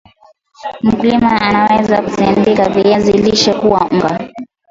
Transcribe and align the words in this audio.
mkulima 0.83 1.41
anaweza 1.41 2.01
kusindika 2.01 2.69
viazi 2.69 3.11
lishe 3.11 3.53
kuwa 3.53 3.87
unga 3.91 4.29